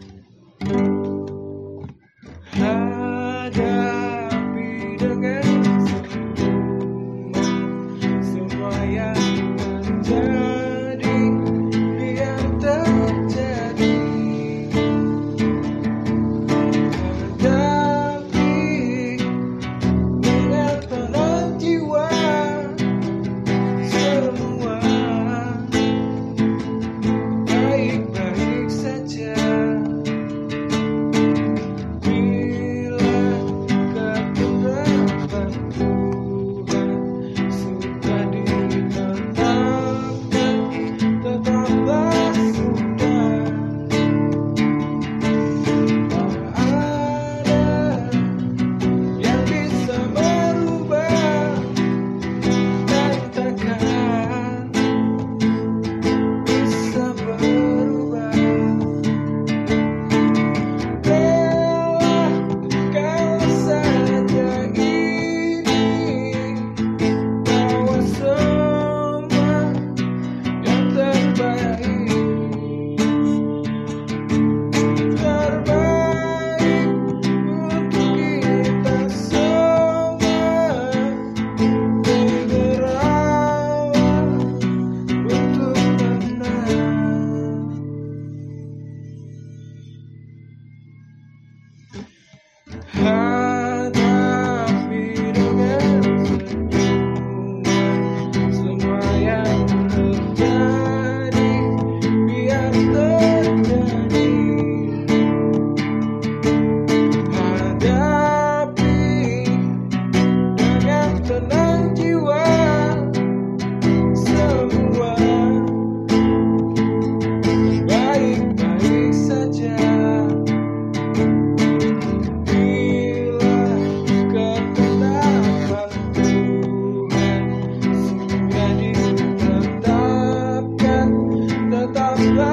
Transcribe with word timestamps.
to 0.00 0.37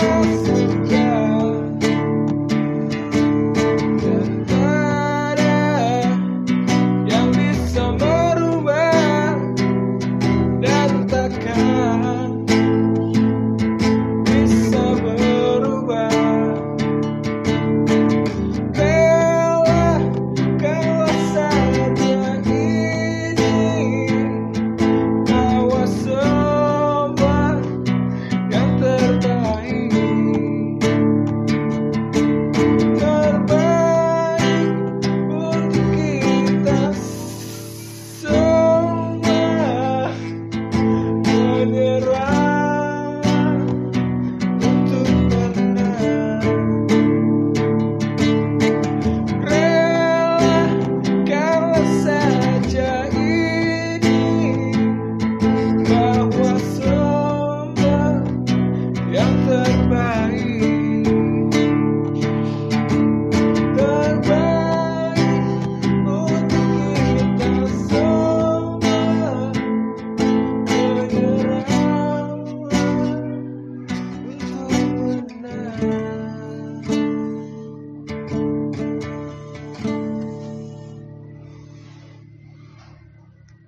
Thank 0.00 0.46
you. 0.46 0.49